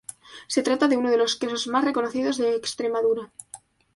Se 0.47 0.63
trata 0.63 0.87
de 0.87 0.97
uno 0.97 1.11
de 1.11 1.17
los 1.19 1.35
quesos 1.35 1.67
más 1.67 1.85
reconocidos 1.85 2.37
de 2.39 2.55
Extremadura. 2.55 3.31